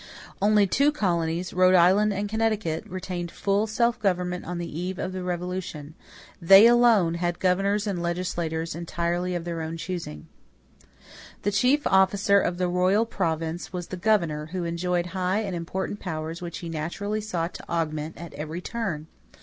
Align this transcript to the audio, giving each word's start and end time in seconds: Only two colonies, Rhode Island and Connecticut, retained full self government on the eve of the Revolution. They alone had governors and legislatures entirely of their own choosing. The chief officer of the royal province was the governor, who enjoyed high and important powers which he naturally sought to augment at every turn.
Only 0.41 0.65
two 0.65 0.91
colonies, 0.91 1.53
Rhode 1.53 1.75
Island 1.75 2.11
and 2.11 2.27
Connecticut, 2.27 2.85
retained 2.87 3.29
full 3.29 3.67
self 3.67 3.99
government 3.99 4.45
on 4.45 4.57
the 4.57 4.65
eve 4.65 4.97
of 4.97 5.11
the 5.13 5.21
Revolution. 5.21 5.93
They 6.41 6.65
alone 6.65 7.13
had 7.21 7.37
governors 7.37 7.85
and 7.85 8.01
legislatures 8.01 8.73
entirely 8.73 9.35
of 9.35 9.43
their 9.45 9.61
own 9.61 9.77
choosing. 9.77 10.27
The 11.43 11.51
chief 11.51 11.85
officer 11.85 12.39
of 12.39 12.57
the 12.57 12.67
royal 12.67 13.05
province 13.05 13.71
was 13.71 13.89
the 13.89 13.95
governor, 13.95 14.47
who 14.47 14.63
enjoyed 14.63 15.05
high 15.13 15.41
and 15.41 15.55
important 15.55 15.99
powers 15.99 16.41
which 16.41 16.57
he 16.57 16.67
naturally 16.69 17.21
sought 17.21 17.53
to 17.53 17.69
augment 17.69 18.17
at 18.17 18.33
every 18.33 18.59
turn. 18.59 19.05